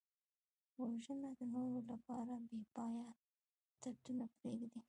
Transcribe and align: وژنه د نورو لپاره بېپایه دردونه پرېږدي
وژنه 0.83 1.29
د 1.39 1.41
نورو 1.53 1.79
لپاره 1.89 2.33
بېپایه 2.47 3.07
دردونه 3.81 4.25
پرېږدي 4.37 4.79